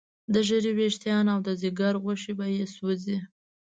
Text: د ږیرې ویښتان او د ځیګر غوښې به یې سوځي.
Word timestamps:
د 0.33 0.35
ږیرې 0.47 0.71
ویښتان 0.77 1.25
او 1.33 1.39
د 1.47 1.49
ځیګر 1.61 1.93
غوښې 2.03 2.33
به 2.37 2.45
یې 2.55 2.65
سوځي. 2.75 3.17